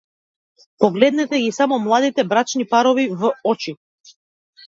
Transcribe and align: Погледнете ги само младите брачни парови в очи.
Погледнете 0.83 1.41
ги 1.43 1.51
само 1.57 1.77
младите 1.83 2.25
брачни 2.33 2.67
парови 2.71 3.07
в 3.21 3.31
очи. 3.53 3.77